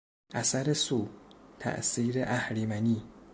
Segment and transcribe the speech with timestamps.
[0.33, 1.07] اثر سو،
[1.59, 3.03] تاثیر اهریمنی